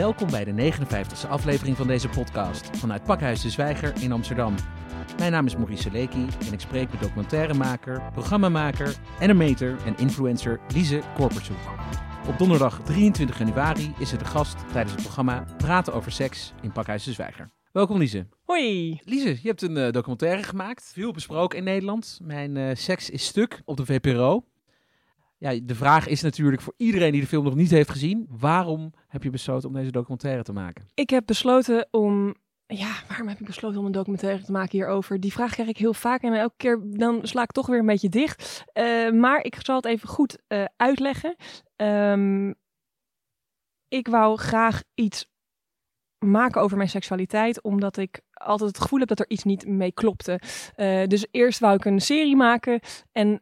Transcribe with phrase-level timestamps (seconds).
[0.00, 4.54] Welkom bij de 59e aflevering van deze podcast vanuit Pakhuis de Zwijger in Amsterdam.
[5.18, 11.00] Mijn naam is Maurice Seleki en ik spreek met documentairemaker, programmamaker, animator en influencer Lise
[11.14, 11.56] Korpershoek.
[12.28, 16.72] Op donderdag 23 januari is ze de gast tijdens het programma Praten over seks in
[16.72, 17.50] Pakhuis de Zwijger.
[17.72, 18.26] Welkom Lise.
[18.44, 19.00] Hoi.
[19.04, 22.18] Lise, je hebt een uh, documentaire gemaakt, veel besproken in Nederland.
[22.22, 24.44] Mijn uh, seks is stuk op de VPRO.
[25.40, 28.92] Ja, de vraag is natuurlijk voor iedereen die de film nog niet heeft gezien, waarom
[29.08, 30.86] heb je besloten om deze documentaire te maken?
[30.94, 32.34] Ik heb besloten om
[32.66, 35.20] ja, waarom heb ik besloten om een documentaire te maken hierover?
[35.20, 37.86] Die vraag krijg ik heel vaak en elke keer dan sla ik toch weer een
[37.86, 38.64] beetje dicht.
[38.74, 41.36] Uh, maar ik zal het even goed uh, uitleggen.
[41.76, 42.54] Um,
[43.88, 45.26] ik wou graag iets
[46.26, 49.92] maken over mijn seksualiteit, omdat ik altijd het gevoel heb dat er iets niet mee
[49.92, 50.40] klopte.
[50.76, 52.80] Uh, dus eerst wou ik een serie maken
[53.12, 53.40] en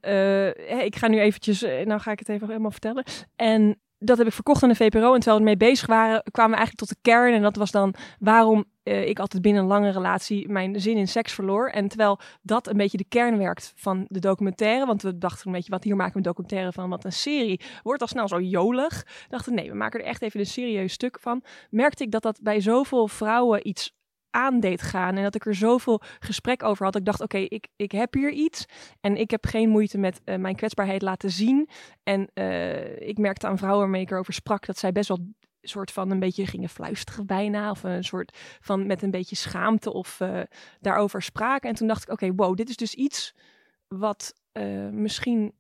[0.84, 3.05] ik ga nu eventjes, nou ga ik het even helemaal vertellen.
[3.36, 5.14] En dat heb ik verkocht aan de VPRO.
[5.14, 7.34] En terwijl we ermee bezig waren, kwamen we eigenlijk tot de kern.
[7.34, 11.08] En dat was dan waarom uh, ik altijd binnen een lange relatie mijn zin in
[11.08, 11.68] seks verloor.
[11.68, 14.86] En terwijl dat een beetje de kern werkt van de documentaire.
[14.86, 16.88] Want we dachten een beetje, wat hier maken we een documentaire van.
[16.88, 19.06] Want een serie wordt al snel zo jolig.
[19.28, 21.42] Dachten, nee, we maken er echt even een serieus stuk van.
[21.70, 23.96] Merkte ik dat dat bij zoveel vrouwen iets
[24.30, 25.16] aan deed gaan.
[25.16, 26.96] En dat ik er zoveel gesprek over had.
[26.96, 28.64] Ik dacht, oké, ik, ik heb hier iets.
[29.00, 31.68] En ik heb geen moeite met uh, mijn kwetsbaarheid laten zien.
[32.02, 35.26] En uh, ik merkte aan vrouwen waarmee ik erover sprak, dat zij best wel
[35.60, 37.70] soort van een beetje gingen fluisteren bijna.
[37.70, 40.40] Of een soort van met een beetje schaamte of uh,
[40.80, 41.68] daarover spraken.
[41.68, 43.34] En toen dacht ik, oké, wow, dit is dus iets
[43.88, 44.34] wat
[44.90, 45.52] misschien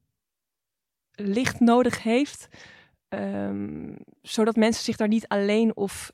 [1.12, 2.48] licht nodig heeft.
[3.08, 6.12] Um, zodat mensen zich daar niet alleen of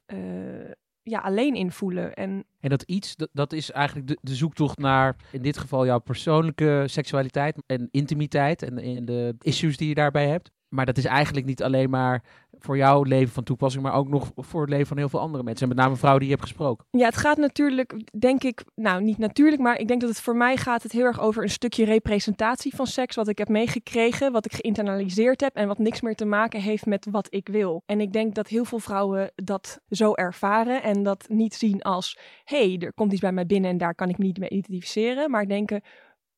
[1.05, 2.15] ja, alleen in voelen.
[2.15, 5.87] En, en dat iets, dat, dat is eigenlijk de, de zoektocht naar, in dit geval
[5.87, 10.51] jouw persoonlijke seksualiteit en intimiteit en, en de issues die je daarbij hebt.
[10.75, 12.23] Maar dat is eigenlijk niet alleen maar
[12.59, 15.43] voor jouw leven van toepassing, maar ook nog voor het leven van heel veel andere
[15.43, 15.63] mensen.
[15.63, 16.87] En met name vrouwen die je hebt gesproken.
[16.91, 20.37] Ja, het gaat natuurlijk, denk ik, nou niet natuurlijk, maar ik denk dat het voor
[20.37, 24.33] mij gaat het heel erg over een stukje representatie van seks, wat ik heb meegekregen,
[24.33, 27.83] wat ik geïnternaliseerd heb en wat niks meer te maken heeft met wat ik wil.
[27.87, 32.19] En ik denk dat heel veel vrouwen dat zo ervaren en dat niet zien als,
[32.45, 34.51] hé, hey, er komt iets bij mij binnen en daar kan ik me niet mee
[34.51, 35.83] identificeren, maar denken,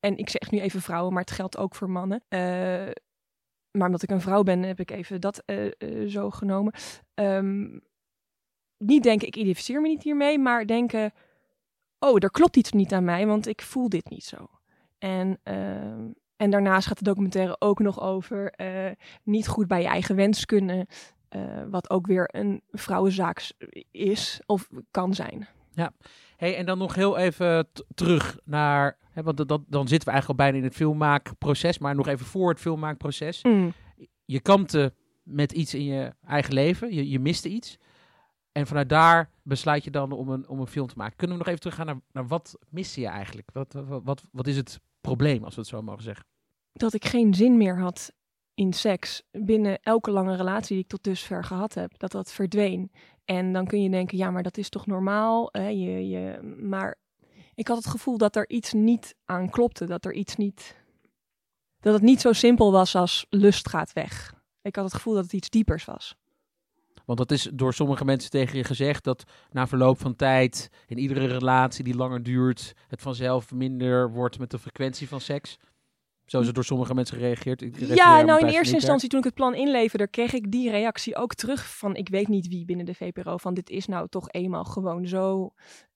[0.00, 2.24] en ik zeg nu even vrouwen, maar het geldt ook voor mannen.
[2.28, 2.90] Uh,
[3.76, 6.72] maar omdat ik een vrouw ben, heb ik even dat uh, uh, zo genomen.
[7.14, 7.80] Um,
[8.78, 11.12] niet denken, ik identificeer me niet hiermee, maar denken,
[11.98, 14.50] oh, er klopt iets niet aan mij, want ik voel dit niet zo.
[14.98, 15.54] En, uh,
[16.36, 18.90] en daarnaast gaat de documentaire ook nog over uh,
[19.22, 20.86] niet goed bij je eigen wens kunnen,
[21.70, 23.52] wat ook weer een vrouwenzaak
[23.90, 25.48] is of kan zijn.
[25.76, 25.92] Ja,
[26.36, 30.14] hey, en dan nog heel even terug naar He, want dat, dat, dan zitten we
[30.14, 33.42] eigenlijk al bijna in het filmmaakproces, maar nog even voor het filmmaakproces.
[33.42, 33.72] Mm.
[34.24, 34.92] Je kampte
[35.22, 37.78] met iets in je eigen leven, je, je miste iets.
[38.52, 41.16] En vanuit daar besluit je dan om een, om een film te maken.
[41.16, 43.50] Kunnen we nog even teruggaan naar, naar wat miste je eigenlijk?
[43.52, 46.26] Wat, wat, wat, wat is het probleem, als we het zo mogen zeggen?
[46.72, 48.12] Dat ik geen zin meer had
[48.54, 51.98] in seks binnen elke lange relatie die ik tot dusver gehad heb.
[51.98, 52.90] Dat dat verdween.
[53.26, 55.48] En dan kun je denken, ja, maar dat is toch normaal?
[55.52, 55.68] Hè?
[55.68, 56.96] Je, je, maar
[57.54, 59.84] ik had het gevoel dat er iets niet aan klopte.
[59.84, 60.76] Dat er iets niet.
[61.80, 64.34] Dat het niet zo simpel was als lust gaat weg.
[64.62, 66.16] Ik had het gevoel dat het iets diepers was.
[67.04, 70.98] Want dat is door sommige mensen tegen je gezegd dat na verloop van tijd, in
[70.98, 75.58] iedere relatie die langer duurt, het vanzelf minder wordt met de frequentie van seks.
[76.26, 77.64] Zo is het door sommige mensen gereageerd.
[77.78, 81.34] Ja, nou in eerste instantie toen ik het plan inleverde, kreeg ik die reactie ook
[81.34, 84.64] terug van ik weet niet wie binnen de VPRO van dit is nou toch eenmaal
[84.64, 85.52] gewoon zo.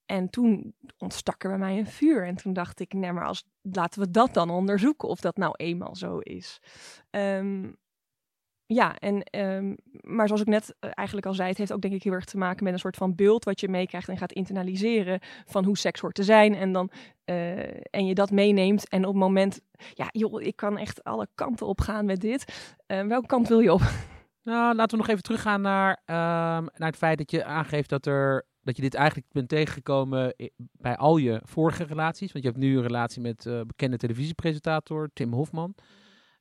[0.06, 2.26] En toen ontstak er bij mij een vuur.
[2.26, 5.52] En toen dacht ik, nee, maar als, laten we dat dan onderzoeken of dat nou
[5.56, 6.60] eenmaal zo is.
[7.10, 7.76] Um,
[8.72, 11.94] ja, en, um, maar zoals ik net uh, eigenlijk al zei, het heeft ook denk
[11.94, 14.32] ik heel erg te maken met een soort van beeld wat je meekrijgt en gaat
[14.32, 16.54] internaliseren van hoe seks hoort te zijn.
[16.54, 16.90] En, dan,
[17.24, 17.58] uh,
[17.90, 19.60] en je dat meeneemt en op het moment,
[19.94, 22.72] ja joh, ik kan echt alle kanten op gaan met dit.
[22.86, 23.82] Uh, welke kant wil je op?
[24.42, 28.46] Nou, laten we nog even teruggaan naar, naar het feit dat je aangeeft dat er
[28.62, 32.32] dat je dit eigenlijk bent tegengekomen bij al je vorige relaties.
[32.32, 35.74] Want je hebt nu een relatie met uh, bekende televisiepresentator Tim Hofman.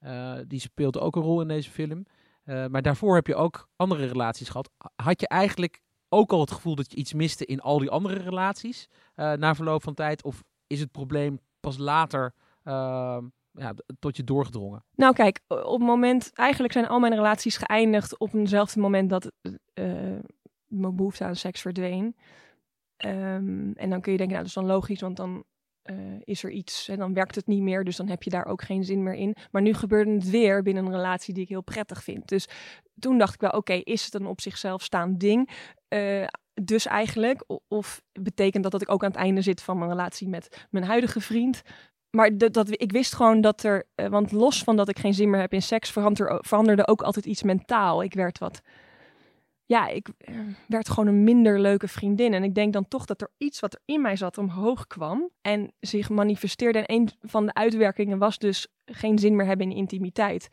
[0.02, 2.06] Uh, die speelt ook een rol in deze film.
[2.50, 4.70] Uh, maar daarvoor heb je ook andere relaties gehad.
[4.96, 8.16] Had je eigenlijk ook al het gevoel dat je iets miste in al die andere
[8.16, 10.24] relaties na verloop van tijd?
[10.24, 14.84] Of is het probleem pas later ehm, ja, tot je doorgedrongen?
[14.96, 19.32] Nou kijk, op het moment, eigenlijk zijn al mijn relaties geëindigd op eenzelfde moment dat
[20.70, 22.16] mijn behoefte aan seks verdween.
[23.06, 25.44] Um, en dan kun je denken, nou, dat is dan logisch, want dan
[25.82, 28.46] eh, is er iets en dan werkt het niet meer, dus dan heb je daar
[28.46, 29.36] ook geen zin meer in.
[29.52, 32.28] Maar nu gebeurde het weer binnen een relatie die ik heel prettig vind.
[32.28, 32.48] Dus
[33.00, 35.50] toen dacht ik wel, oké, is het een op zichzelf staand ding?
[35.90, 36.28] Uh,
[36.62, 40.28] dus eigenlijk, of betekent dat dat ik ook aan het einde zit van mijn relatie
[40.28, 41.62] met mijn huidige vriend?
[42.10, 45.30] Maar dat, ik wist gewoon dat er, uh, want los van dat ik geen zin
[45.30, 45.92] meer heb in seks,
[46.40, 48.04] veranderde ook altijd iets mentaal.
[48.04, 48.62] Ik werd wat
[49.70, 52.34] ja, ik uh, werd gewoon een minder leuke vriendin.
[52.34, 55.30] En ik denk dan toch dat er iets wat er in mij zat omhoog kwam
[55.42, 56.80] en zich manifesteerde.
[56.80, 60.50] En een van de uitwerkingen was dus geen zin meer hebben in intimiteit,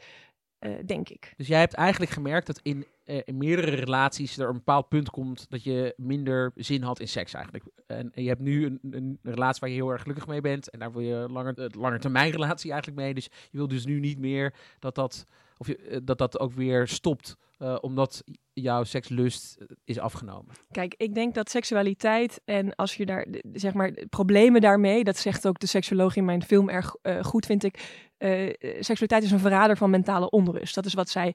[0.60, 1.34] uh, denk ik.
[1.36, 5.10] Dus jij hebt eigenlijk gemerkt dat in, uh, in, meerdere relaties er een bepaald punt
[5.10, 7.64] komt dat je minder zin had in seks eigenlijk.
[7.86, 10.70] En, je hebt nu een, een, relatie waar je heel erg gelukkig mee bent.
[10.70, 13.14] En daar wil je langer, langer termijn relatie eigenlijk mee.
[13.14, 15.26] Dus je wil dus nu niet meer dat dat,
[15.56, 17.36] of je, dat, dat ook weer stopt.
[17.58, 20.54] Uh, omdat jouw sekslust is afgenomen?
[20.70, 25.46] Kijk, ik denk dat seksualiteit en als je daar, zeg maar, problemen daarmee, dat zegt
[25.46, 28.04] ook de seksoloog in mijn film erg uh, goed, vind ik.
[28.18, 30.74] Uh, seksualiteit is een verrader van mentale onrust.
[30.74, 31.34] Dat is wat zij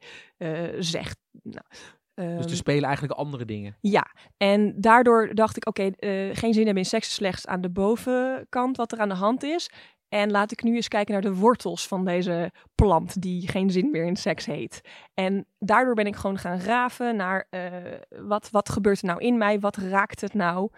[0.80, 1.18] zegt.
[1.44, 1.66] Nou,
[2.14, 3.78] dus er spelen eigenlijk andere dingen.
[3.80, 7.62] Ja, en daardoor dacht ik, oké, okay, uh, geen zin hebben in seks slechts aan
[7.62, 9.70] de bovenkant wat er aan de hand is.
[10.14, 13.92] En laat ik nu eens kijken naar de wortels van deze plant die geen zin
[13.92, 14.82] meer in seks heet.
[15.14, 17.72] En daardoor ben ik gewoon gaan raven naar uh,
[18.10, 19.60] wat, wat gebeurt er nou in mij?
[19.60, 20.70] Wat raakt het nou?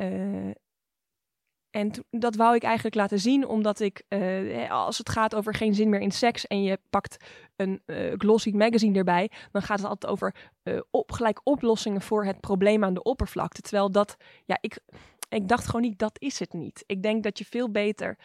[0.00, 0.50] Uh,
[1.70, 5.74] en dat wou ik eigenlijk laten zien, omdat ik, uh, als het gaat over geen
[5.74, 7.24] zin meer in seks en je pakt
[7.56, 7.82] een
[8.16, 10.34] glossy magazine erbij, dan gaat het altijd over
[10.90, 13.60] op, gelijk oplossingen voor het probleem aan de oppervlakte.
[13.60, 14.78] Terwijl dat, ja, ik,
[15.28, 16.84] ik dacht gewoon niet, dat is het niet.
[16.86, 18.18] Ik denk dat je veel beter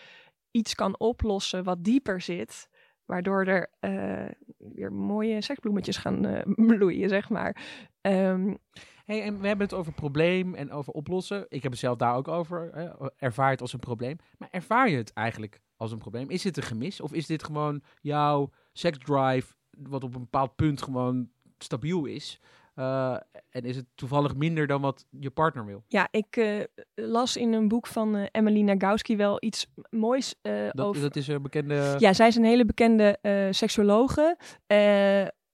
[0.60, 2.70] iets kan oplossen wat dieper zit,
[3.06, 6.40] waardoor er uh, weer mooie seksbloemetjes gaan uh,
[6.78, 7.56] bloeien, zeg maar.
[8.02, 8.58] Um,
[9.06, 11.46] hey, en we hebben het over probleem en over oplossen.
[11.50, 12.70] Ik heb het zelf daar ook over.
[12.74, 13.10] Hè?
[13.18, 14.18] Ervaar het als een probleem.
[14.38, 16.30] Maar ervaar je het eigenlijk als een probleem?
[16.30, 17.02] Is dit een gemis?
[17.02, 22.42] Of is dit gewoon jouw seksdrive, wat op een bepaald punt gewoon stabiel is?
[22.80, 23.18] Uh,
[23.50, 25.84] en is het toevallig minder dan wat je partner wil?
[25.88, 26.64] Ja, ik uh,
[26.96, 31.02] las in een boek van uh, Emily Nagowski wel iets moois dat, over...
[31.02, 31.96] Dat is een bekende...
[31.98, 33.18] Ja, zij is een hele bekende
[33.52, 34.38] seksuologe.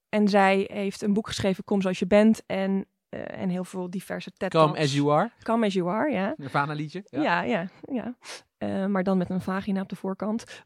[0.09, 2.43] en zij heeft een boek geschreven, Kom zoals je bent.
[2.45, 5.31] En, en heel veel diverse TED Come as you are.
[5.43, 6.27] Come as you are, ja.
[6.27, 7.03] Een Nirvana liedje.
[7.05, 8.15] Ja, ja, ja.
[8.57, 8.87] ja.
[8.87, 10.63] maar dan met een vagina op de voorkant.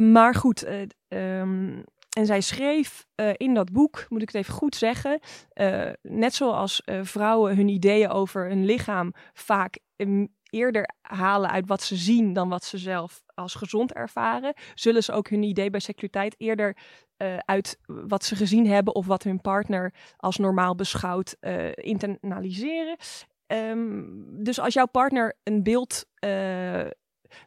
[0.00, 0.66] maar goed,
[1.08, 5.20] um, en zij schreef uh, in dat boek, moet ik het even goed zeggen,
[5.54, 9.78] uh, net zoals uh, vrouwen hun ideeën over hun lichaam vaak
[10.50, 15.12] eerder halen uit wat ze zien dan wat ze zelf als gezond ervaren, zullen ze
[15.12, 16.76] ook hun idee bij seksualiteit eerder
[17.44, 21.36] uit wat ze gezien hebben of wat hun partner als normaal beschouwt
[21.74, 22.96] internaliseren.
[23.46, 26.06] Um, dus als jouw partner een beeld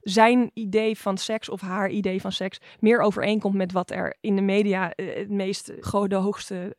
[0.01, 4.35] zijn idee van seks of haar idee van seks meer overeenkomt met wat er in
[4.35, 5.65] de media uh, het meest
[6.07, 6.75] de hoogste,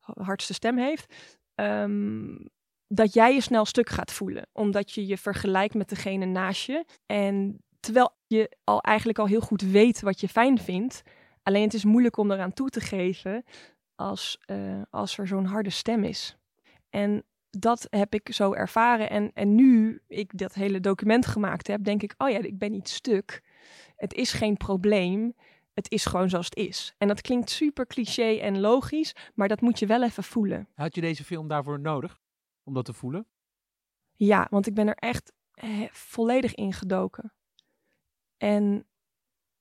[0.00, 1.14] hardste stem heeft.
[1.54, 2.50] Um,
[2.92, 6.84] dat jij je snel stuk gaat voelen, omdat je je vergelijkt met degene naast je.
[7.06, 11.02] En terwijl je al eigenlijk al heel goed weet wat je fijn vindt,
[11.42, 13.44] alleen het is moeilijk om eraan toe te geven
[13.94, 16.36] als, uh, als er zo'n harde stem is.
[16.90, 19.10] En dat heb ik zo ervaren.
[19.10, 22.70] En, en nu ik dat hele document gemaakt heb, denk ik, oh ja, ik ben
[22.70, 23.42] niet stuk.
[23.96, 25.34] Het is geen probleem.
[25.74, 26.94] Het is gewoon zoals het is.
[26.98, 30.68] En dat klinkt super cliché en logisch, maar dat moet je wel even voelen.
[30.74, 32.20] Had je deze film daarvoor nodig?
[32.62, 33.26] Om dat te voelen?
[34.16, 37.32] Ja, want ik ben er echt eh, volledig ingedoken.
[38.36, 38.86] En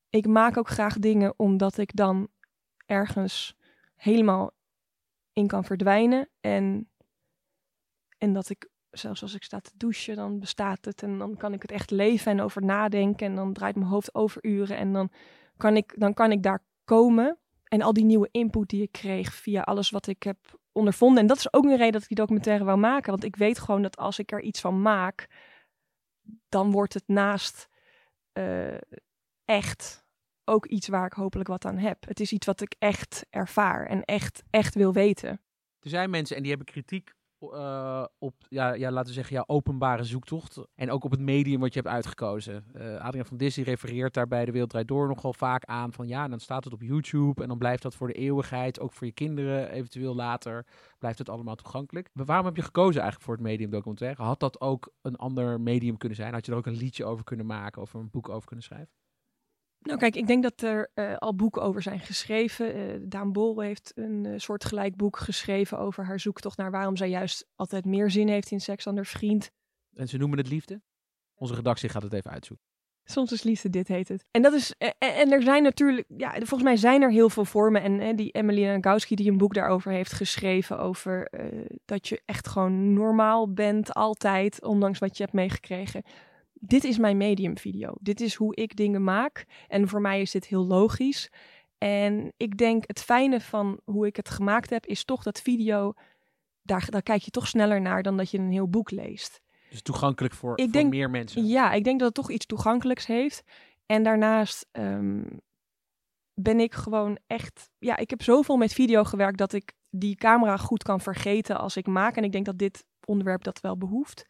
[0.09, 2.27] ik maak ook graag dingen omdat ik dan
[2.85, 3.55] ergens
[3.95, 4.51] helemaal
[5.33, 6.29] in kan verdwijnen.
[6.41, 6.89] En
[8.19, 11.03] en dat ik, zelfs als ik sta te douchen, dan bestaat het.
[11.03, 13.27] En dan kan ik het echt leven en over nadenken.
[13.27, 14.77] En dan draait mijn hoofd over uren.
[14.77, 15.11] En dan
[15.57, 17.37] kan ik, dan kan ik daar komen.
[17.63, 21.21] En al die nieuwe input die ik kreeg via alles wat ik heb ondervonden.
[21.21, 23.11] En dat is ook een reden dat ik die documentaire wou maken.
[23.11, 25.27] Want ik weet gewoon dat als ik er iets van maak,
[26.49, 27.69] dan wordt het naast
[28.33, 28.77] uh,
[29.45, 30.07] echt
[30.43, 32.05] ook iets waar ik hopelijk wat aan heb.
[32.07, 35.41] Het is iets wat ik echt ervaar en echt, echt wil weten.
[35.79, 39.43] Er zijn mensen en die hebben kritiek uh, op, ja, ja, laten we zeggen, jouw
[39.47, 40.59] openbare zoektocht.
[40.75, 42.65] En ook op het medium wat je hebt uitgekozen.
[42.75, 46.07] Uh, Adriaan van Disney refereert daar bij De Wereld Draait Door nogal vaak aan van
[46.07, 49.07] ja, dan staat het op YouTube en dan blijft dat voor de eeuwigheid, ook voor
[49.07, 50.65] je kinderen eventueel later,
[50.97, 52.09] blijft het allemaal toegankelijk.
[52.13, 54.23] Maar waarom heb je gekozen eigenlijk voor het medium documentaire?
[54.23, 56.33] Had dat ook een ander medium kunnen zijn?
[56.33, 58.93] Had je er ook een liedje over kunnen maken of een boek over kunnen schrijven?
[59.79, 62.77] Nou kijk, ik denk dat er uh, al boeken over zijn geschreven.
[62.77, 67.09] Uh, Daan Bol heeft een uh, soortgelijk boek geschreven over haar zoektocht naar waarom zij
[67.09, 69.51] juist altijd meer zin heeft in seks dan haar vriend.
[69.93, 70.81] En ze noemen het liefde?
[71.35, 72.67] Onze redactie gaat het even uitzoeken.
[73.03, 74.25] Soms is liefde dit heet het.
[74.31, 77.45] En dat is en, en er zijn natuurlijk, ja, volgens mij zijn er heel veel
[77.45, 77.81] vormen.
[77.81, 82.21] En, en die Emily Nagoski die een boek daarover heeft geschreven over eh, dat je
[82.25, 86.03] echt gewoon normaal bent altijd, ondanks wat je hebt meegekregen.
[86.59, 87.93] Dit is mijn medium video.
[87.99, 89.45] Dit is hoe ik dingen maak.
[89.67, 91.29] En voor mij is dit heel logisch.
[91.77, 95.93] En ik denk het fijne van hoe ik het gemaakt heb, is toch dat video,
[96.61, 99.41] daar, daar kijk je toch sneller naar dan dat je een heel boek leest.
[99.69, 101.47] Dus toegankelijk voor, ik voor denk, meer mensen.
[101.47, 103.43] Ja, ik denk dat het toch iets toegankelijks heeft.
[103.85, 105.23] En daarnaast ehm,
[106.33, 107.69] ben ik gewoon echt.
[107.77, 111.77] Ja, ik heb zoveel met video gewerkt dat ik die camera goed kan vergeten als
[111.77, 112.15] ik maak.
[112.15, 114.25] En ik denk dat dit onderwerp dat wel behoeft.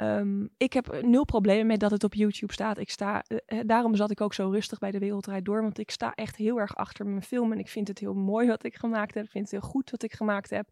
[0.00, 2.78] Ehm, ik heb nul problemen met dat het op YouTube staat.
[2.78, 5.62] Ik sta, uh, daarom zat ik ook zo rustig bij de Wereldrijd door.
[5.62, 7.52] Want ik sta echt heel erg achter mijn film.
[7.52, 9.24] En ik vind het heel mooi wat ik gemaakt heb.
[9.24, 10.68] Ik vind het heel goed wat ik gemaakt heb.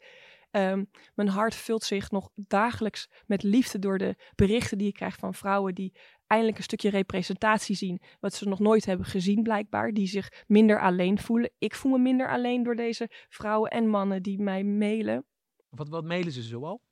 [0.51, 5.17] Ehm, mijn hart vult zich nog dagelijks met liefde door de berichten die ik krijg
[5.17, 5.93] van vrouwen die
[6.27, 10.81] eindelijk een stukje representatie zien, wat ze nog nooit hebben gezien blijkbaar, die zich minder
[10.81, 11.51] alleen voelen.
[11.59, 15.25] Ik voel me minder alleen door deze vrouwen en mannen die mij mailen.
[15.69, 16.87] Wat, wat mailen ze zoal?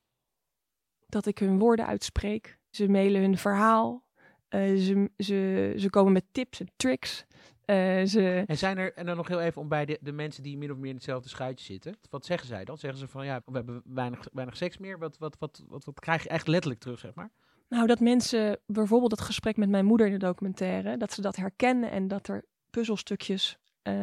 [1.07, 2.57] Dat ik hun woorden uitspreek.
[2.69, 4.03] Ze mailen hun verhaal.
[4.49, 7.25] Uh, ze, ze, ze komen met tips en tricks.
[7.65, 8.43] Uh, ze...
[8.47, 10.71] En zijn er, en dan nog heel even om bij de, de mensen die min
[10.71, 11.97] of meer in hetzelfde schuitje zitten.
[12.09, 12.77] Wat zeggen zij dan?
[12.77, 14.99] Zeggen ze van ja, we hebben weinig, weinig seks meer.
[14.99, 17.29] Wat, wat, wat, wat, wat krijg je echt letterlijk terug, zeg maar?
[17.69, 21.35] Nou, dat mensen bijvoorbeeld het gesprek met mijn moeder in de documentaire, dat ze dat
[21.35, 23.93] herkennen en dat er puzzelstukjes uh,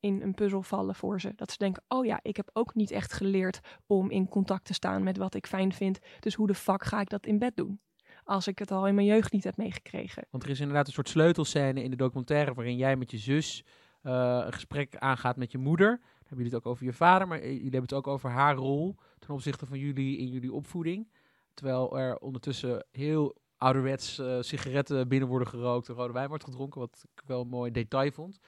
[0.00, 1.32] in een puzzel vallen voor ze.
[1.36, 4.74] Dat ze denken, oh ja, ik heb ook niet echt geleerd om in contact te
[4.74, 5.98] staan met wat ik fijn vind.
[6.20, 7.80] Dus hoe de fuck ga ik dat in bed doen?
[8.28, 10.26] als ik het al in mijn jeugd niet heb meegekregen.
[10.30, 13.64] Want er is inderdaad een soort sleutelscène in de documentaire waarin jij met je zus
[14.02, 15.88] uh, een gesprek aangaat met je moeder.
[15.88, 18.54] Dan hebben jullie het ook over je vader, maar jullie hebben het ook over haar
[18.54, 21.08] rol ten opzichte van jullie in jullie opvoeding.
[21.54, 26.80] Terwijl er ondertussen heel ouderwets uh, sigaretten binnen worden gerookt en rode wijn wordt gedronken,
[26.80, 28.38] wat ik wel een mooi detail vond.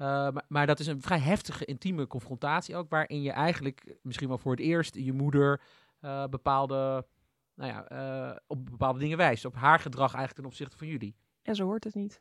[0.00, 4.28] Uh, maar, maar, dat is een vrij heftige, intieme confrontatie ook, waarin je eigenlijk misschien
[4.28, 5.60] wel voor het eerst je moeder
[6.00, 7.06] uh, bepaalde
[7.54, 7.90] nou ja,
[8.30, 9.44] uh, op bepaalde dingen wijst.
[9.44, 11.16] Op haar gedrag eigenlijk ten opzichte van jullie.
[11.42, 12.20] En zo hoort het niet.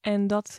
[0.00, 0.58] En dat,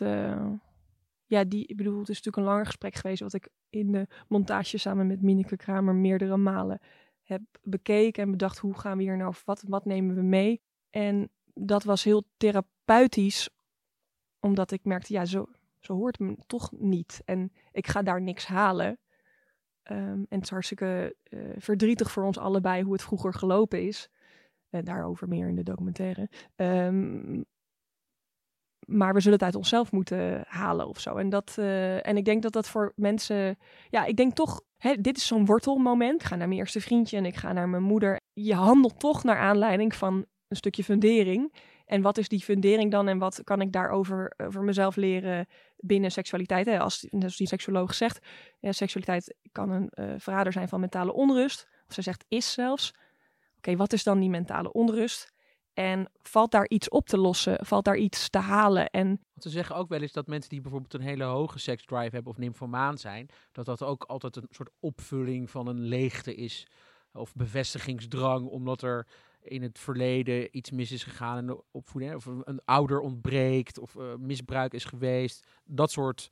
[1.26, 4.06] ja, die, ik bedoel, het is natuurlijk een langer gesprek geweest, wat ik in de
[4.28, 6.80] montage samen met Mineke Kramer meerdere malen
[7.22, 10.60] heb bekeken en bedacht, hoe gaan we hier nou, wat, wat nemen we mee?
[10.90, 13.48] En dat was heel therapeutisch,
[14.40, 15.46] omdat ik merkte, ja, zo,
[15.80, 17.22] zo hoort me toch niet.
[17.24, 18.98] En ik ga daar niks halen.
[19.90, 24.08] Um, en het is hartstikke uh, verdrietig voor ons allebei hoe het vroeger gelopen is.
[24.70, 26.30] Uh, daarover meer in de documentaire.
[26.56, 27.44] Um,
[28.86, 31.16] maar we zullen het uit onszelf moeten halen of zo.
[31.16, 33.58] En, dat, uh, en ik denk dat dat voor mensen.
[33.88, 34.62] Ja, ik denk toch.
[34.76, 36.20] Hè, dit is zo'n wortelmoment.
[36.20, 38.20] Ik ga naar mijn eerste vriendje en ik ga naar mijn moeder.
[38.32, 41.54] Je handelt toch naar aanleiding van een stukje fundering.
[41.90, 46.10] En wat is die fundering dan en wat kan ik daarover over mezelf leren binnen
[46.10, 46.66] seksualiteit?
[46.66, 46.80] Hè?
[46.80, 48.26] Als, die seksuoloog zegt,
[48.60, 51.68] seksualiteit kan een uh, verrader zijn van mentale onrust.
[51.88, 52.94] Of ze zegt is zelfs.
[53.56, 55.32] Oké, wat is dan die mentale onrust?
[55.74, 57.66] En valt daar iets op te lossen?
[57.66, 58.90] Valt daar iets te halen?
[58.90, 59.06] En...
[59.06, 62.32] Want ze zeggen ook wel eens dat mensen die bijvoorbeeld een hele hoge seksdrive hebben
[62.32, 66.66] of nymphomaan zijn, dat dat ook altijd een soort opvulling van een leegte is.
[67.12, 69.06] Of bevestigingsdrang, omdat er
[69.42, 72.14] in het verleden iets mis is gegaan in de opvoeding.
[72.14, 75.46] Of een ouder ontbreekt of uh, misbruik is geweest.
[75.64, 76.30] Dat soort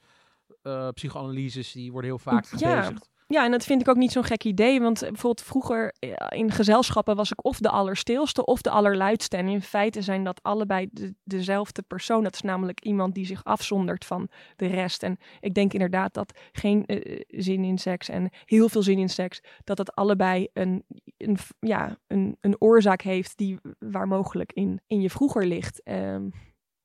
[0.63, 3.11] uh, psychoanalyses die worden heel vaak gebezigd.
[3.31, 4.81] Ja, en dat vind ik ook niet zo'n gek idee.
[4.81, 5.95] Want bijvoorbeeld vroeger
[6.29, 9.37] in gezelschappen was ik of de allerstilste of de allerluidste.
[9.37, 12.23] En in feite zijn dat allebei de, dezelfde persoon.
[12.23, 15.03] Dat is namelijk iemand die zich afzondert van de rest.
[15.03, 19.09] En ik denk inderdaad dat geen uh, zin in seks en heel veel zin in
[19.09, 20.85] seks, dat dat allebei een,
[21.17, 25.81] een, ja, een, een oorzaak heeft die waar mogelijk in, in je vroeger ligt.
[25.85, 26.33] Um,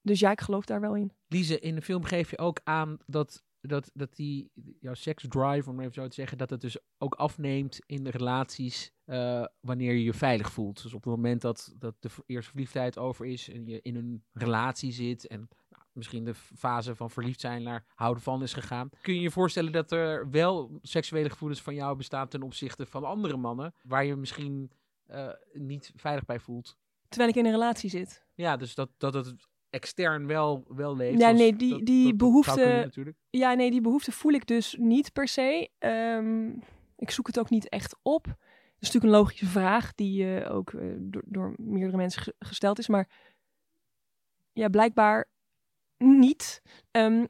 [0.02, 1.12] dus ja, ik geloof daar wel in.
[1.28, 5.80] Lise, in de film geef je ook aan dat dat, dat die jouw seksdrive, om
[5.80, 10.04] even zo te zeggen, dat het dus ook afneemt in de relaties uh, wanneer je
[10.04, 10.84] je veilig voelt.
[10.84, 14.24] Dus op het moment dat, dat de eerste verliefdheid over is en je in een
[14.34, 18.90] relatie zit en nou, misschien de fase van verliefd zijn naar houden van is gegaan.
[19.02, 23.04] Kun je je voorstellen dat er wel seksuele gevoelens van jou bestaan ten opzichte van
[23.04, 24.72] andere mannen, waar je misschien
[25.12, 26.78] uh, niet veilig bij voelt?
[27.08, 28.26] Terwijl ik in een relatie zit.
[28.34, 31.20] Ja, dus dat, dat het extern wel, wel leeft.
[31.20, 32.92] Ja, nee, die, die behoefte.
[33.30, 35.70] Ja, nee, die behoefte voel ik dus niet per se.
[35.80, 36.64] Um,
[36.98, 38.24] ik zoek het ook niet echt op.
[38.24, 38.36] Dat
[38.80, 42.88] is natuurlijk een logische vraag die uh, ook uh, door, door, meerdere mensen gesteld is.
[42.88, 43.10] Maar
[44.54, 45.30] ja, blijkbaar
[45.98, 46.62] niet.
[46.92, 47.28] Um,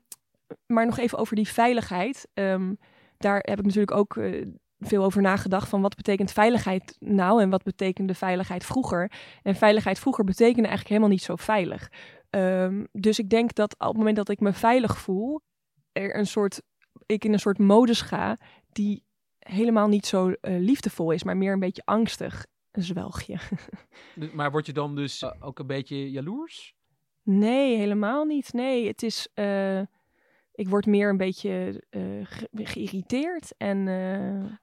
[0.65, 2.27] maar nog even over die veiligheid.
[2.33, 2.77] Um,
[3.17, 4.45] daar heb ik natuurlijk ook uh,
[4.79, 9.11] veel over nagedacht van wat betekent veiligheid nou en wat betekende veiligheid vroeger.
[9.41, 11.89] En veiligheid vroeger betekende eigenlijk helemaal niet zo veilig.
[12.33, 15.41] Ehm, dus ik denk dat op het moment dat ik me veilig voel,
[15.91, 16.61] er een soort,
[17.05, 18.37] ik in een soort modus ga
[18.71, 19.03] die
[19.39, 22.45] helemaal niet zo eh, liefdevol is, maar meer een beetje angstig.
[22.71, 23.37] Een zwelgje.
[24.15, 26.73] Dus- Maar word je dan dus ook een beetje jaloers?
[27.23, 28.53] Nee, helemaal niet.
[28.53, 29.27] Nee, het is.
[29.33, 29.79] eh,
[30.51, 33.53] ik word meer een beetje eh, ge- geïrriteerd.
[33.57, 33.77] En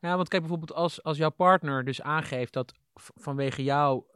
[0.00, 4.06] Ja, want kijk bijvoorbeeld als, als jouw partner dus aangeeft dat vanwege jouw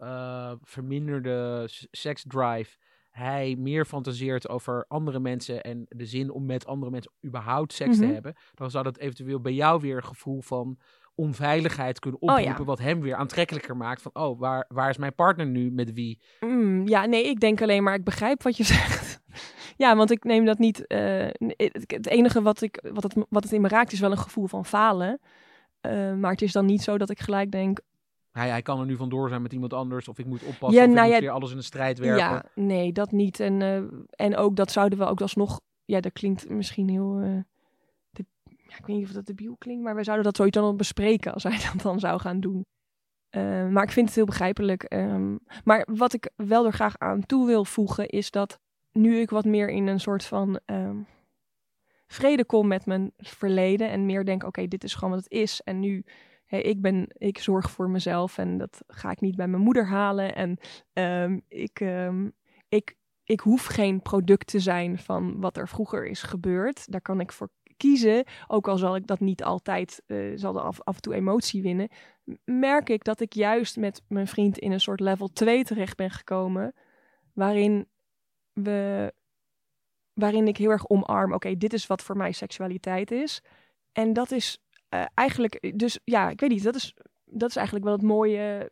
[0.63, 2.77] verminderde seksdrive
[3.15, 7.99] hij meer fantaseert over andere mensen en de zin om met andere mensen überhaupt seks
[7.99, 8.13] te Mhm.
[8.13, 10.79] hebben, dan zou dat eventueel bij jou weer een gevoel van
[11.15, 12.41] onveiligheid kunnen Oh ja.
[12.41, 15.93] oproepen, wat hem weer aantrekkelijker maakt van, oh, waar, waar is mijn partner nu met
[15.93, 16.21] wie?
[16.41, 19.21] mm, ja, nee, ik denk alleen maar, ik begrijp wat je zegt.
[19.77, 20.87] ja, want ik neem dat niet.
[20.87, 24.11] eh, het, het enige wat, ik, wat, het, wat het in me raakt is wel
[24.11, 25.21] een gevoel van falen.
[25.81, 27.79] Eh, maar het is dan niet zo dat ik gelijk denk.
[28.35, 30.83] Hij, hij kan er nu vandoor zijn met iemand anders, of ik moet oppassen, Ja,
[30.83, 32.19] of ik nou moet ja, weer alles in de strijd werpen.
[32.19, 33.41] Ja, nee, dat niet.
[33.41, 33.83] En, eh,
[34.27, 35.61] en ook dat zouden we ook alsnog.
[35.85, 37.19] Ja, dat klinkt misschien heel.
[37.21, 37.39] eh,
[38.11, 40.65] de, ja, ik weet niet of dat debiel klinkt, maar wij zouden dat zoiets dan
[40.67, 42.67] wel bespreken als hij dat dan zou gaan doen.
[43.29, 44.83] Eh, maar ik vind het heel begrijpelijk.
[44.83, 48.59] ehm, maar wat ik wel er graag aan toe wil voegen is dat
[48.93, 50.97] nu ik wat meer in een soort van ehm,
[52.07, 55.61] vrede kom met mijn verleden en meer denk, oké, dit is gewoon wat het is.
[55.65, 56.05] En nu,
[56.63, 60.35] ik ben, ik zorg voor mezelf en dat ga ik niet bij mijn moeder halen.
[60.35, 60.59] En
[60.93, 62.29] ehm, ik, ehm,
[62.69, 66.91] ik, ik hoef geen product te zijn van wat er vroeger is gebeurd.
[66.93, 68.25] Daar kan ik voor kiezen.
[68.47, 71.63] Ook al zal ik dat niet altijd, eh, zal er af, af en toe emotie
[71.63, 71.89] winnen.
[72.45, 76.11] Merk ik dat ik juist met mijn vriend in een soort level 2 terecht ben
[76.11, 76.75] gekomen.
[77.33, 77.89] Waarin
[78.53, 79.13] we,
[80.13, 81.33] waarin ik heel erg omarm.
[81.33, 83.43] Oké, dit is wat voor mij seksualiteit is.
[83.93, 84.64] En dat is
[84.95, 88.71] eh, eigenlijk, dus ja, ik weet niet, dat is, dat is eigenlijk wel het mooie,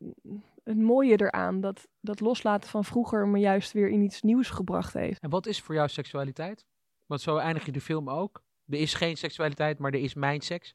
[0.65, 1.61] het mooie eraan.
[1.61, 5.21] Dat, dat loslaten van vroeger me juist weer in iets nieuws gebracht heeft.
[5.23, 6.67] En wat is voor jou seksualiteit?
[7.07, 8.43] Want zo eindig je de film ook.
[8.69, 10.75] Er is geen seksualiteit, maar er is mijn seks.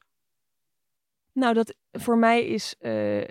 [1.32, 3.24] Nou, dat voor mij is eh,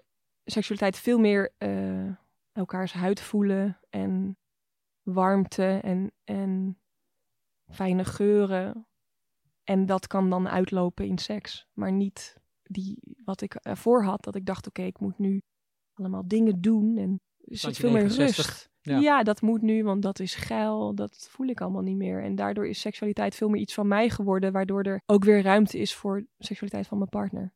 [0.46, 2.10] seksualiteit veel meer eh,
[2.52, 4.38] elkaars huid voelen en
[5.04, 6.80] warmte en, en
[7.70, 8.87] fijne geuren.
[9.68, 14.24] En dat kan dan uitlopen in seks, maar niet die wat ik ervoor had.
[14.24, 15.42] Dat ik dacht, oké, ik moet nu
[15.94, 18.70] allemaal dingen doen en er zit veel meer 69, rust.
[18.82, 19.00] ja.
[19.00, 19.24] Ja.
[19.24, 20.96] dat moet nu, want dat is geil.
[20.96, 22.24] Dat voel ik allemaal niet meer.
[22.24, 25.78] En daardoor is seksualiteit veel meer iets van mij geworden, waardoor er ook weer ruimte
[25.78, 27.54] is voor seksualiteit van mijn partner.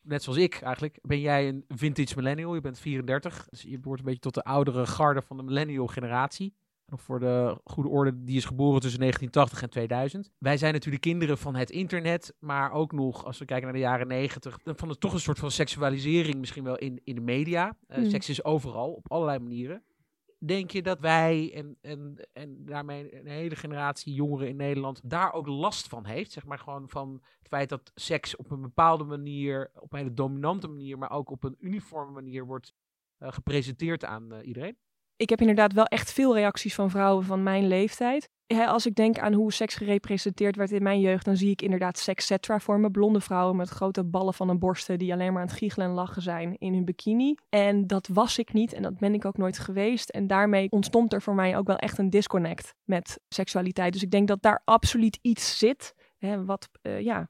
[0.00, 2.54] Net zoals ik eigenlijk, ben jij een vintage millennial.
[2.54, 5.86] Je bent 34, dus je behoort een beetje tot de oudere garde van de millennial
[5.86, 6.54] generatie.
[6.86, 10.30] Nog voor de goede orde, die is geboren tussen 1980 en 2000.
[10.38, 13.80] Wij zijn natuurlijk kinderen van het internet, maar ook nog, als we kijken naar de
[13.80, 17.76] jaren 90, van het toch een soort van seksualisering misschien wel in, in de media.
[17.86, 18.10] Eh, Hmm.
[18.10, 19.82] Seks is overal, op allerlei manieren.
[20.38, 25.32] Denk je dat wij en, en, en daarmee een hele generatie jongeren in Nederland daar
[25.32, 26.32] ook last van heeft?
[26.32, 30.14] Zeg maar gewoon van het feit dat seks op een bepaalde manier, op een hele
[30.14, 32.74] dominante manier, maar ook op een uniforme manier wordt
[33.18, 34.76] eh, gepresenteerd aan eh, iedereen?
[35.16, 38.28] Ik heb inderdaad wel echt veel reacties van vrouwen van mijn leeftijd.
[38.46, 41.98] Als ik denk aan hoe seks gerepresenteerd werd in mijn jeugd, dan zie ik inderdaad
[41.98, 42.90] sexcetra voor me.
[42.90, 45.92] Blonde vrouwen met grote ballen van een borsten die alleen maar aan het giechelen en
[45.92, 47.34] lachen zijn in hun bikini.
[47.48, 50.08] En dat was ik niet en dat ben ik ook nooit geweest.
[50.08, 53.92] En daarmee ontstond er voor mij ook wel echt een disconnect met seksualiteit.
[53.92, 55.94] Dus ik denk dat daar absoluut iets zit.
[56.44, 57.28] Wat, eh, ja,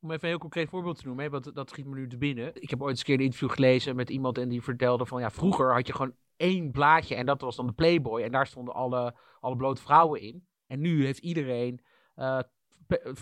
[0.00, 2.18] Om even een heel concreet voorbeeld te noemen, hè, want dat schiet me nu te
[2.18, 2.50] binnen.
[2.62, 5.20] Ik heb ooit eens een keer een interview gelezen met iemand en die vertelde van
[5.20, 8.46] ja, vroeger had je gewoon één blaadje en dat was dan de Playboy en daar
[8.46, 10.46] stonden alle, alle blote vrouwen in.
[10.66, 11.80] En nu heeft iedereen
[12.14, 12.38] eh,
[12.86, 13.14] pe-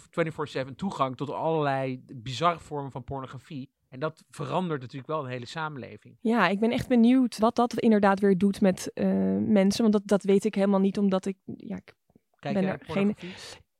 [0.67, 3.71] 24/7 toegang tot allerlei bizarre vormen van pornografie.
[3.89, 6.17] En dat verandert natuurlijk wel een hele samenleving.
[6.21, 9.07] Ja, ik ben echt benieuwd wat dat inderdaad weer doet met eh,
[9.41, 9.81] mensen.
[9.83, 11.37] Want dat, dat weet ik helemaal niet, omdat ik.
[11.45, 11.95] Ja, ik
[12.39, 13.17] Kijk Ben er geen-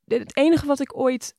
[0.05, 1.35] de- het enige wat ik ooit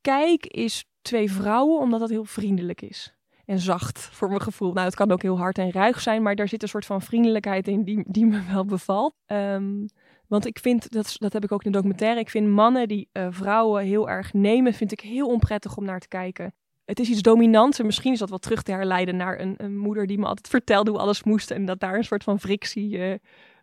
[0.00, 3.14] kijk is twee vrouwen, omdat dat heel vriendelijk is.
[3.44, 4.72] En zacht, voor mijn gevoel.
[4.72, 7.02] Nou, het kan ook heel hard en ruig zijn, maar daar zit een soort van
[7.02, 9.14] vriendelijkheid in die, die me wel bevalt.
[9.26, 9.86] Ehm,
[10.28, 13.08] want ik vind, dat, dat heb ik ook in de documentaire, ik vind mannen die
[13.12, 16.54] eh, vrouwen heel erg nemen, vind ik heel onprettig om naar te kijken.
[16.84, 19.78] Het is iets dominants en misschien is dat wel terug te herleiden naar een, een
[19.78, 22.98] moeder die me altijd vertelde hoe alles moest en dat daar een soort van frictie
[22.98, 23.18] eh,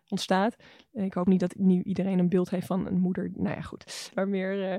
[0.08, 0.56] ontstaat.
[0.92, 4.10] Ik hoop niet dat nu iedereen een beeld heeft van een moeder, nou ja goed,
[4.14, 4.78] maar meer eh,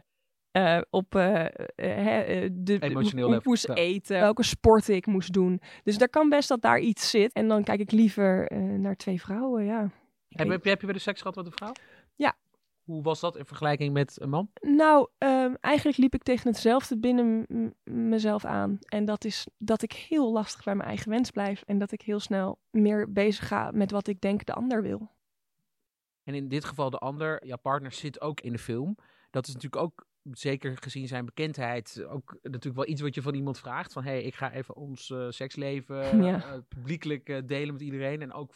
[0.52, 3.74] eh, op hè, eh, de, Emotioneel hoe ik moest ja.
[3.74, 5.62] eten, welke sporten ik moest doen.
[5.84, 7.34] Dus daar kan best dat daar iets zit.
[7.34, 9.92] En dan kijk ik liever eh, naar twee vrouwen, ja.
[10.30, 11.72] Heb, heb, je- heb je wel eens seks gehad met een vrouw?
[12.16, 12.36] Ja.
[12.84, 14.50] Hoe was dat in vergelijking met een man?
[14.62, 17.46] Nou, ehm, eigenlijk liep ik tegen hetzelfde binnen
[17.84, 18.80] mezelf aan.
[18.86, 21.62] En dat is dat ik heel lastig bij mijn eigen wens blijf.
[21.66, 25.10] En dat ik heel snel meer bezig ga met wat ik denk de ander wil.
[26.24, 28.96] En in dit geval de ander, jouw partner zit ook in de film.
[29.30, 33.34] Dat is natuurlijk ook zeker gezien zijn bekendheid, ook natuurlijk wel iets wat je van
[33.34, 33.94] iemand vraagt.
[33.94, 36.36] Van, hé, hey, ik ga even ons uh, seksleven ja.
[36.36, 38.22] uh, publiekelijk uh, delen met iedereen.
[38.22, 38.54] En ook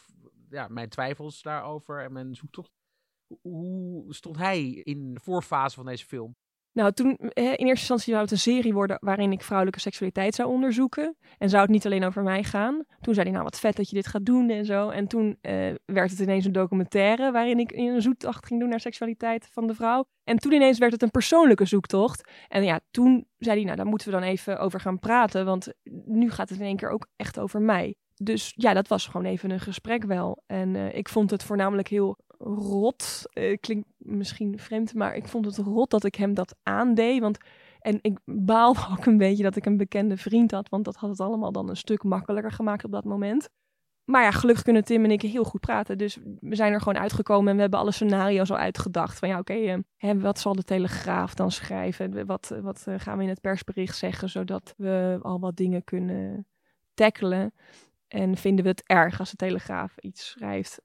[0.50, 2.70] ja, mijn twijfels daarover en mijn zoektocht.
[3.40, 6.36] Hoe stond hij in de voorfase van deze film?
[6.76, 10.48] Nou, toen in eerste instantie zou het een serie worden waarin ik vrouwelijke seksualiteit zou
[10.48, 11.16] onderzoeken.
[11.38, 12.84] En zou het niet alleen over mij gaan.
[13.00, 14.88] Toen zei hij, nou wat vet dat je dit gaat doen en zo.
[14.88, 18.80] En toen uh, werd het ineens een documentaire waarin ik een zoektocht ging doen naar
[18.80, 20.04] seksualiteit van de vrouw.
[20.24, 22.30] En toen ineens werd het een persoonlijke zoektocht.
[22.48, 25.44] En ja, toen zei hij, nou daar moeten we dan even over gaan praten.
[25.44, 25.72] Want
[26.04, 27.94] nu gaat het in één keer ook echt over mij.
[28.14, 30.42] Dus ja, dat was gewoon even een gesprek wel.
[30.46, 33.22] En uh, ik vond het voornamelijk heel rot.
[33.34, 37.20] Uh, klinkt misschien vreemd, maar ik vond het rot dat ik hem dat aandeed.
[37.20, 37.38] Want,
[37.80, 41.10] en ik baalde ook een beetje dat ik een bekende vriend had, want dat had
[41.10, 43.48] het allemaal dan een stuk makkelijker gemaakt op dat moment.
[44.04, 45.98] Maar ja, gelukkig kunnen Tim en ik heel goed praten.
[45.98, 49.18] Dus we zijn er gewoon uitgekomen en we hebben alle scenario's al uitgedacht.
[49.18, 52.26] Van ja, oké, okay, wat zal de Telegraaf dan schrijven?
[52.26, 56.46] Wat, wat uh, gaan we in het persbericht zeggen, zodat we al wat dingen kunnen
[56.94, 57.52] tackelen?
[58.08, 60.80] En vinden we het erg als de Telegraaf iets schrijft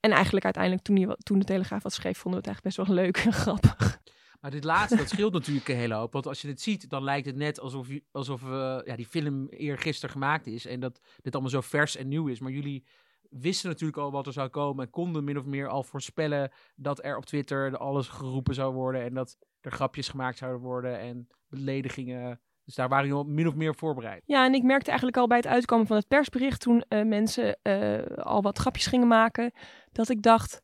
[0.00, 2.88] en eigenlijk uiteindelijk toen, die, toen de Telegraaf wat schreef, vonden we het eigenlijk best
[2.88, 4.00] wel leuk en grappig.
[4.40, 6.12] Maar dit laatste, dat scheelt natuurlijk een hele hoop.
[6.12, 9.48] Want als je dit ziet, dan lijkt het net alsof, alsof uh, ja, die film
[9.48, 10.66] eergisteren gemaakt is.
[10.66, 12.40] En dat dit allemaal zo vers en nieuw is.
[12.40, 12.84] Maar jullie
[13.30, 14.84] wisten natuurlijk al wat er zou komen.
[14.84, 19.02] En konden min of meer al voorspellen dat er op Twitter alles geroepen zou worden.
[19.02, 20.98] En dat er grapjes gemaakt zouden worden.
[20.98, 24.22] En beledigingen dus daar waren jullie min of meer voorbereid.
[24.26, 27.58] Ja, en ik merkte eigenlijk al bij het uitkomen van het persbericht, toen uh, mensen
[27.62, 29.52] uh, al wat grapjes gingen maken,
[29.92, 30.62] dat ik dacht,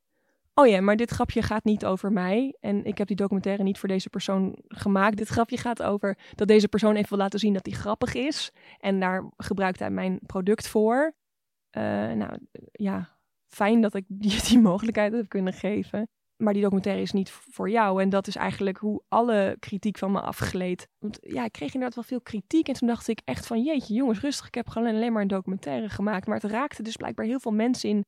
[0.54, 2.56] oh ja, maar dit grapje gaat niet over mij.
[2.60, 5.16] En ik heb die documentaire niet voor deze persoon gemaakt.
[5.16, 8.52] Dit grapje gaat over dat deze persoon even wil laten zien dat hij grappig is.
[8.78, 11.14] En daar gebruikt hij mijn product voor.
[11.72, 12.38] Uh, nou
[12.72, 17.30] ja, fijn dat ik die, die mogelijkheid heb kunnen geven maar die documentaire is niet
[17.30, 18.02] voor jou.
[18.02, 20.88] En dat is eigenlijk hoe alle kritiek van me afgleed.
[20.98, 22.68] Want ja, ik kreeg inderdaad wel veel kritiek.
[22.68, 24.46] En toen dacht ik echt van, jeetje jongens, rustig.
[24.46, 26.26] Ik heb gewoon alleen maar een documentaire gemaakt.
[26.26, 28.04] Maar het raakte dus blijkbaar heel veel mensen in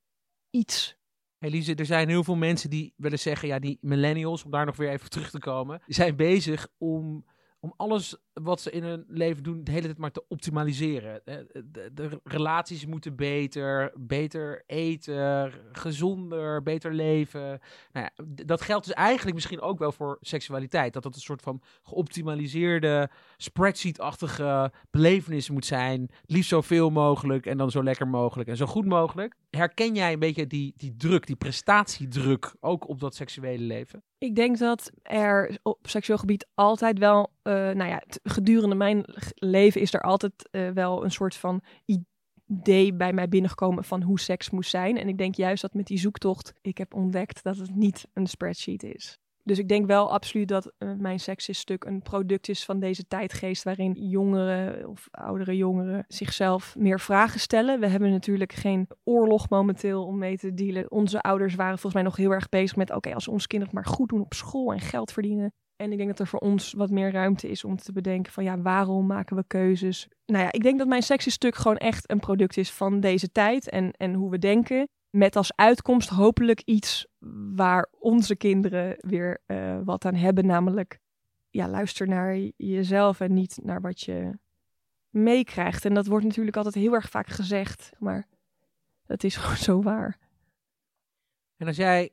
[0.51, 0.97] iets.
[1.39, 4.77] Elise, er zijn heel veel mensen die willen zeggen, ja, die millennials, om daar nog
[4.77, 7.25] weer even terug te komen, zijn bezig om
[7.61, 11.21] om alles wat ze in hun leven doen de hele tijd maar te optimaliseren.
[11.25, 17.61] De, de, relaties moeten beter, beter eten, gezonder, beter leven.
[17.93, 20.93] Nou ja, dat geldt dus eigenlijk misschien ook wel voor seksualiteit.
[20.93, 26.11] Dat dat een soort van geoptimaliseerde, spreadsheet-achtige belevenis moet zijn.
[26.25, 29.35] Liefst zoveel mogelijk en dan zo lekker mogelijk en zo goed mogelijk.
[29.51, 34.03] Herken jij een beetje die, die druk, die prestatiedruk, ook op dat seksuele leven?
[34.19, 39.81] Ik denk dat er op seksueel gebied altijd wel, uh, nou ja, gedurende mijn leven
[39.81, 44.51] is er altijd uh, wel een soort van idee bij mij binnengekomen van hoe seks
[44.51, 44.97] moest zijn.
[44.97, 48.27] En ik denk juist dat met die zoektocht ik heb ontdekt dat het niet een
[48.27, 49.19] spreadsheet is.
[49.49, 53.63] Dus ik denk wel absoluut dat uh, mijn stuk een product is van deze tijdgeest
[53.63, 57.81] waarin jongeren of oudere jongeren zichzelf meer vragen stellen.
[57.81, 60.91] We hebben natuurlijk geen oorlog momenteel om mee te dealen.
[60.91, 63.87] Onze ouders waren volgens mij nog heel erg bezig met oké, als onze kinderen maar
[63.87, 65.53] goed doen op school en geld verdienen.
[65.77, 68.45] En ik denk dat er voor ons wat meer ruimte is om te bedenken van
[68.45, 70.09] ja, waarom maken we keuzes?
[70.27, 73.69] Nou ja, ik denk dat mijn stuk gewoon echt een product is van deze tijd
[73.69, 74.89] en, en hoe we denken.
[75.11, 77.07] Met als uitkomst hopelijk iets
[77.55, 80.47] waar onze kinderen weer uh, wat aan hebben.
[80.47, 80.99] Namelijk,
[81.51, 84.39] ja, luister naar jezelf en niet naar wat je
[85.11, 85.85] meekrijgt.
[85.85, 88.27] En dat wordt natuurlijk altijd heel erg vaak gezegd, maar
[89.07, 90.19] dat is gewoon zo waar.
[91.57, 92.13] En als jij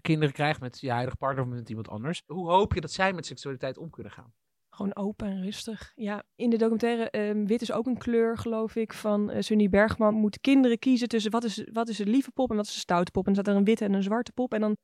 [0.00, 3.12] kinderen krijgt met je huidige partner of met iemand anders, hoe hoop je dat zij
[3.12, 4.32] met seksualiteit om kunnen gaan?
[4.74, 5.92] Gewoon open en rustig.
[5.94, 9.68] Ja, in de documentaire um, Wit is ook een kleur, geloof ik, van uh, Sunny
[9.68, 10.14] Bergman.
[10.14, 12.80] Moet kinderen kiezen tussen wat is, wat is een lieve pop en wat is een
[12.80, 13.26] stoute pop.
[13.26, 14.54] En dan staat er een witte en een zwarte pop.
[14.54, 14.76] En dan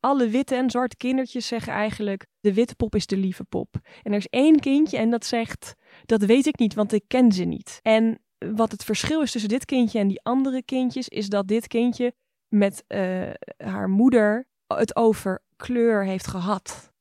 [0.00, 3.76] alle witte en zwarte kindertjes zeggen eigenlijk: de witte pop is de lieve pop.
[4.02, 7.32] En er is één kindje en dat zegt: dat weet ik niet, want ik ken
[7.32, 7.78] ze niet.
[7.82, 8.18] En
[8.54, 12.14] wat het verschil is tussen dit kindje en die andere kindjes, is dat dit kindje
[12.48, 16.92] met uh, haar moeder het over kleur heeft gehad.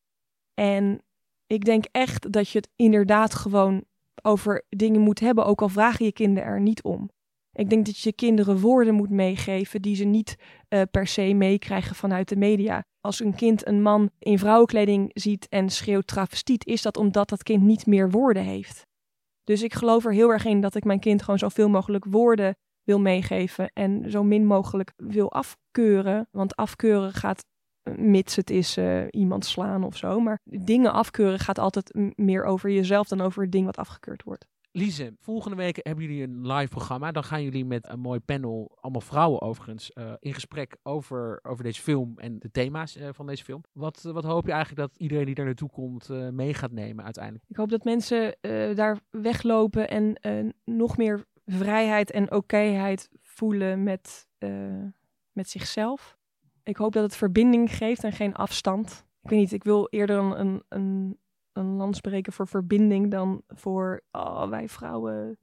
[0.53, 1.03] En
[1.47, 3.83] ik denk echt dat je het inderdaad gewoon
[4.21, 7.09] over dingen moet hebben, ook al vragen je kinderen er niet om.
[7.51, 10.37] Ik denk dat je kinderen woorden moet meegeven die ze niet
[10.69, 12.85] uh, per se meekrijgen vanuit de media.
[13.01, 17.43] Als een kind een man in vrouwenkleding ziet en schreeuwt travestiet, is dat omdat dat
[17.43, 18.85] kind niet meer woorden heeft.
[19.43, 22.55] Dus ik geloof er heel erg in dat ik mijn kind gewoon zoveel mogelijk woorden
[22.83, 26.27] wil meegeven en zo min mogelijk wil afkeuren.
[26.31, 27.45] Want afkeuren gaat
[27.95, 30.19] mits het is eh, iemand slaan of zo.
[30.19, 34.45] Maar dingen afkeuren gaat altijd meer over jezelf dan over het ding wat afgekeurd wordt.
[34.75, 37.11] Lise, volgende week hebben jullie een live programma.
[37.11, 41.63] Dan gaan jullie met een mooi panel, allemaal vrouwen overigens, eh, in gesprek over, over
[41.63, 43.63] deze film en de thema's eh, van deze film.
[43.71, 47.03] Wat, wat hoop je eigenlijk dat iedereen die daar naartoe komt eh, mee gaat nemen
[47.03, 47.45] uiteindelijk?
[47.47, 48.37] Ik hoop dat mensen
[48.75, 54.27] daar weglopen en nog meer vrijheid en okéheid voelen met,
[55.31, 56.14] met zichzelf.
[56.65, 59.05] Ik hoop dat het verbinding geeft en geen afstand.
[59.21, 61.19] Ik weet niet, ik wil eerder een, een, een,
[61.53, 65.37] een lans breken voor verbinding dan voor oh, wij vrouwen.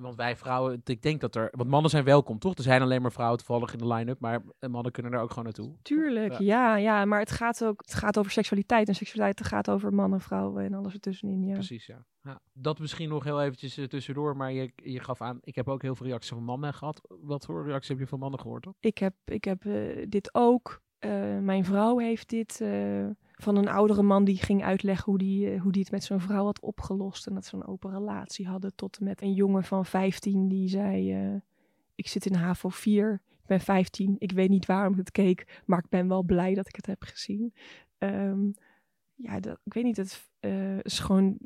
[0.00, 2.54] Want wij vrouwen, ik denk dat er, want mannen zijn welkom toch?
[2.54, 5.44] Er zijn alleen maar vrouwen toevallig in de line-up, maar mannen kunnen er ook gewoon
[5.44, 5.76] naartoe.
[5.82, 6.38] Tuurlijk, Ja.
[6.38, 8.88] ja, ja, maar het gaat ook het gaat over seksualiteit.
[8.88, 11.44] En seksualiteit gaat over mannen, vrouwen en alles ertussenin.
[11.46, 11.52] Ja.
[11.52, 12.04] Precies, ja.
[12.22, 12.40] ja.
[12.52, 15.82] Dat misschien nog heel eventjes eh, tussendoor, maar je, je gaf aan, ik heb ook
[15.82, 17.00] heel veel reacties van mannen gehad.
[17.20, 18.62] Wat voor reacties heb je van mannen gehoord?
[18.62, 18.74] Toch?
[18.80, 20.80] Ik heb, ik heb eh, dit ook.
[20.98, 22.60] Eh, mijn vrouw heeft dit
[23.38, 26.20] van een oudere man die ging uitleggen hoe die, eh, hoe die het met zijn
[26.20, 27.26] vrouw had opgelost.
[27.26, 28.74] En dat ze een open relatie hadden.
[28.74, 31.40] Tot met een jongen van 15 die zei: eh,
[31.94, 35.62] Ik zit in HAVO 4, ik ben 15, ik weet niet waarom ik het keek,
[35.66, 37.54] maar ik ben wel blij dat ik het heb gezien.
[37.98, 38.50] Ehm,
[39.14, 41.38] ja, dat, ik weet niet, het eh, is gewoon.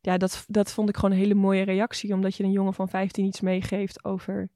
[0.00, 2.88] Ja, dat, dat vond ik gewoon een hele mooie reactie, omdat je een jongen van
[2.88, 4.50] 15 iets meegeeft over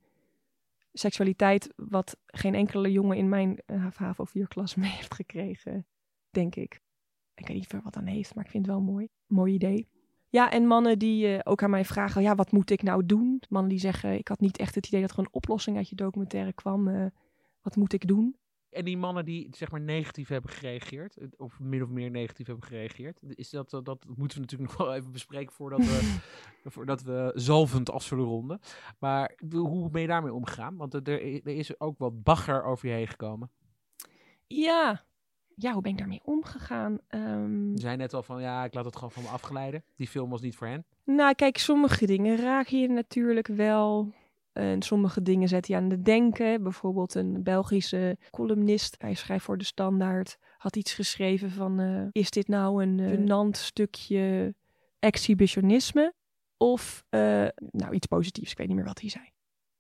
[0.93, 3.59] seksualiteit, wat geen enkele jongen in mijn
[3.95, 5.87] HAVO 4-klas mee heeft gekregen,
[6.31, 6.81] denk ik.
[7.35, 9.09] Ik weet niet wat aan heeft, maar ik vind het wel mooi.
[9.27, 9.89] Mooi idee.
[10.29, 13.43] Ja, en mannen die eh, ook aan mij vragen, ja, wat moet ik nou doen?
[13.49, 15.95] Mannen die zeggen, ik had niet echt het idee dat er een oplossing uit je
[15.97, 16.89] documentaire kwam.
[16.89, 17.07] eh,
[17.63, 18.37] wat moet ik doen?
[18.71, 22.47] En die mannen die zeg maar negatief hebben gereageerd, eh, of min of meer negatief
[22.47, 26.19] hebben gereageerd, is dat, dat, dat moeten we natuurlijk nog wel even bespreken voordat we,
[26.75, 28.61] voordat we zalvend af zullen ronden.
[28.99, 30.77] Maar hoe ben je daarmee omgegaan?
[30.77, 33.51] Want er, er is ook wat bagger over je heen gekomen.
[34.47, 35.05] Ja,
[35.55, 36.99] ja hoe ben ik daarmee omgegaan?
[37.09, 39.85] Um, Je zei net al van, ja, ik laat het gewoon van me afgeleiden.
[39.97, 40.85] Die film was niet voor hen.
[41.05, 44.13] Nou, kijk, sommige dingen raken je natuurlijk wel.
[44.59, 46.63] En sommige dingen zetten je aan het denken.
[46.63, 51.81] Bijvoorbeeld een Belgische columnist, hij schrijft voor de Standaard, had iets geschreven van...
[51.81, 54.55] Uh, is dit nou een uh, stukje
[54.99, 56.15] exhibitionisme?
[56.57, 57.21] Of uh,
[57.71, 59.25] nou, iets positiefs, ik weet niet meer wat hij zei.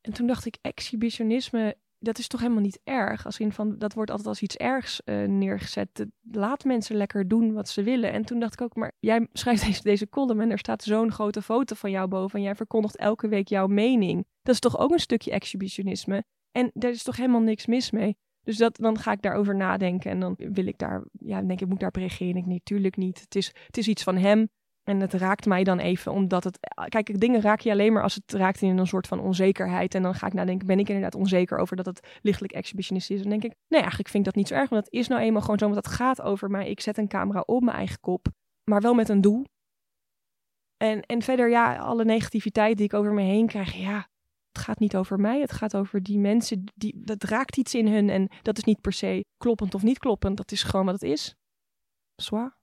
[0.00, 3.24] En toen dacht ik, exhibitionisme, dat is toch helemaal niet erg?
[3.24, 6.06] Als in van, dat wordt altijd als iets ergs uh, neergezet.
[6.30, 8.12] Laat mensen lekker doen wat ze willen.
[8.12, 11.42] En toen dacht ik ook, maar jij schrijft deze, column en er staat zo'n grote
[11.42, 12.38] foto van jou boven.
[12.38, 14.26] En jij verkondigt elke week jouw mening.
[14.42, 16.24] Dat is toch ook een stukje exhibitionisme?
[16.52, 18.16] En daar is toch helemaal niks mis mee?
[18.42, 21.68] Dus dat, dan ga ik daarover nadenken en dan wil ik daar, ja, denk ik,
[21.68, 22.36] moet daar reageren.
[22.36, 23.20] Ik natuurlijk niet.
[23.20, 24.48] Het is, het is iets van hem.
[24.88, 26.58] En het raakt mij dan even, omdat het...
[26.88, 29.94] Kijk, dingen raak je alleen maar als het raakt in een soort van onzekerheid.
[29.94, 33.22] En dan ga ik nadenken, ben ik inderdaad onzeker over dat het lichtelijk exhibitionistisch is?
[33.22, 34.68] Dan denk ik, nee, eigenlijk vind ik dat niet zo erg.
[34.68, 36.70] Want het is nou eenmaal gewoon zo, want dat gaat over mij.
[36.70, 38.26] Ik zet een camera op mijn eigen kop,
[38.70, 39.44] maar wel met een doel.
[40.76, 44.08] En, en verder, ja, alle negativiteit die ik over me heen krijg, ja,
[44.52, 45.40] het gaat niet over mij.
[45.40, 48.10] Het gaat over die mensen, die, dat raakt iets in hun.
[48.10, 50.36] En dat is niet per se kloppend of niet kloppend.
[50.36, 51.34] Dat is gewoon wat het is.
[52.14, 52.57] Zwaar.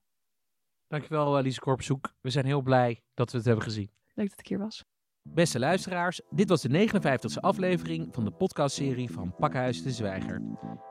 [0.87, 2.13] Dankjewel, Lise Korpzoek.
[2.21, 3.91] We zijn heel blij dat we het hebben gezien.
[4.13, 4.83] Leuk dat ik hier was.
[5.21, 10.41] Beste luisteraars, dit was de 59e aflevering van de podcastserie van Pakhuis de Zwijger.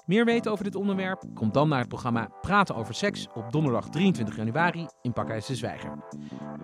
[0.06, 1.24] Meer weten over dit onderwerp?
[1.34, 5.54] Kom dan naar het programma Praten over Seks op donderdag 23 januari in Pakhuis de
[5.54, 5.98] Zwijger.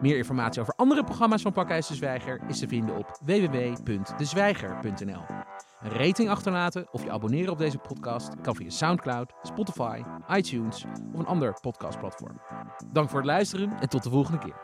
[0.01, 5.23] Meer informatie over andere programma's van Pakhuis de Zwijger is te vinden op www.dezwijger.nl.
[5.81, 11.19] Een rating achterlaten of je abonneren op deze podcast kan via Soundcloud, Spotify, iTunes of
[11.19, 12.40] een ander podcastplatform.
[12.93, 14.57] Dank voor het luisteren en tot de volgende keer.